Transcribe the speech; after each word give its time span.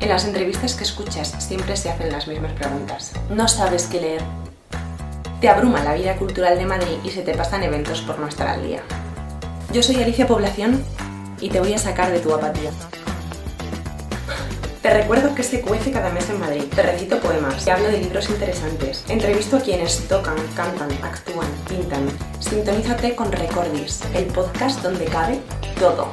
En 0.00 0.08
las 0.10 0.24
entrevistas 0.24 0.74
que 0.74 0.84
escuchas 0.84 1.34
siempre 1.38 1.76
se 1.76 1.90
hacen 1.90 2.12
las 2.12 2.28
mismas 2.28 2.52
preguntas. 2.52 3.12
No 3.30 3.48
sabes 3.48 3.86
qué 3.86 4.00
leer. 4.00 4.22
Te 5.40 5.48
abruma 5.48 5.82
la 5.82 5.94
vida 5.94 6.16
cultural 6.16 6.56
de 6.56 6.66
Madrid 6.66 6.98
y 7.02 7.10
se 7.10 7.22
te 7.22 7.34
pasan 7.34 7.64
eventos 7.64 8.02
por 8.02 8.20
no 8.20 8.28
estar 8.28 8.46
al 8.46 8.62
día. 8.62 8.80
Yo 9.72 9.82
soy 9.82 10.00
Alicia 10.00 10.28
Población 10.28 10.84
y 11.40 11.48
te 11.48 11.58
voy 11.58 11.74
a 11.74 11.78
sacar 11.78 12.12
de 12.12 12.20
tu 12.20 12.32
apatía. 12.32 12.70
Te 14.82 14.94
recuerdo 14.94 15.34
que 15.34 15.42
se 15.42 15.60
cuece 15.62 15.90
cada 15.90 16.10
mes 16.10 16.30
en 16.30 16.38
Madrid. 16.38 16.64
Te 16.74 16.82
recito 16.82 17.18
poemas, 17.18 17.64
te 17.64 17.72
hablo 17.72 17.88
de 17.88 17.98
libros 17.98 18.30
interesantes, 18.30 19.04
entrevisto 19.08 19.56
a 19.56 19.60
quienes 19.60 20.06
tocan, 20.06 20.36
cantan, 20.54 20.92
actúan, 21.02 21.48
pintan. 21.68 22.08
Sintonízate 22.38 23.16
con 23.16 23.32
Recordis, 23.32 24.00
el 24.14 24.26
podcast 24.26 24.80
donde 24.80 25.06
cabe 25.06 25.40
todo. 25.80 26.12